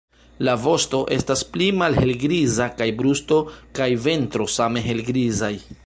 [0.47, 3.39] La vosto estas pli malhelgriza kaj brusto
[3.81, 5.57] kaj ventro same helgrizaj.